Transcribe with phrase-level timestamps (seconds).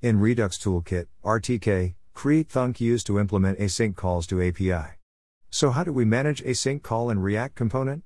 [0.00, 4.94] In Redux Toolkit, RTK, create thunk used to implement async calls to API.
[5.50, 8.04] So how do we manage async call in React component?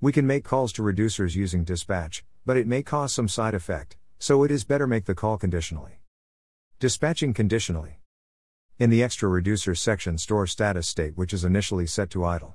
[0.00, 3.96] We can make calls to reducers using dispatch, but it may cause some side effect,
[4.20, 5.98] so it is better make the call conditionally.
[6.78, 7.98] Dispatching conditionally.
[8.78, 12.54] In the extra reducers section store status state which is initially set to idle.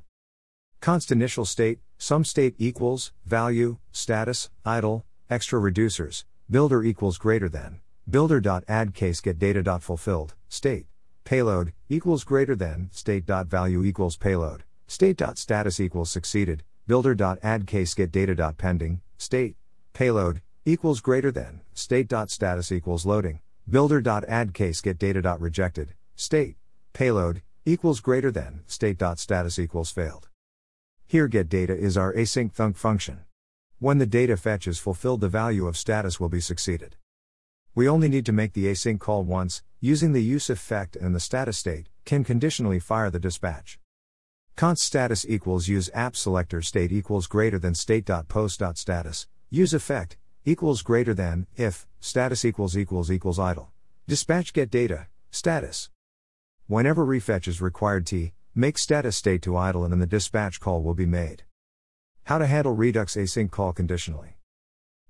[0.80, 7.82] Const initial state, some state equals, value, status, idle, extra reducers, builder equals greater than,
[8.10, 10.88] builder.add case get data.fulfilled, state,
[11.24, 19.58] payload, equals greater than, state.value equals payload, state.status equals succeeded, builder.add case get data.pending, state,
[19.94, 26.56] payload, equals greater than, state.status equals loading, builder.add case get data.rejected, state,
[26.94, 30.30] payload, equals greater than, state.status equals failed.
[31.06, 33.20] Here get data is our async thunk function.
[33.80, 36.96] When the data fetch is fulfilled the value of status will be succeeded.
[37.78, 41.20] We only need to make the async call once, using the use effect and the
[41.20, 43.78] status state, can conditionally fire the dispatch.
[44.56, 51.14] Const status equals use app selector state equals greater than state.post.status, use effect, equals greater
[51.14, 53.70] than, if, status equals equals equals idle.
[54.08, 55.92] Dispatch get data, status.
[56.66, 60.82] Whenever refetch is required T, make status state to idle and then the dispatch call
[60.82, 61.44] will be made.
[62.24, 64.38] How to handle Redux async call conditionally.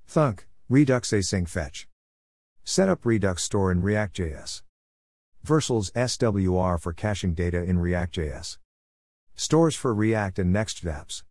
[0.06, 1.88] Thunk, Redux async fetch.
[2.70, 4.62] Set up Redux store in React.js.
[5.42, 8.58] Vercels SWR for caching data in React.js.
[9.36, 11.24] Stores for React and Next.apps.